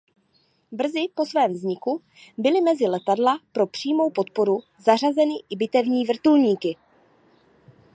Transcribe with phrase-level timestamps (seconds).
[0.71, 2.01] Brzy po svém vzniku
[2.37, 6.77] byly mezi letadla pro přímou podporu zařazeny i bitevní vrtulníky.